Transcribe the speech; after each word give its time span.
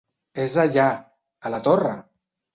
És 0.45 0.55
allà, 0.63 0.87
a 0.99 1.53
la 1.57 1.61
torre! 1.69 1.95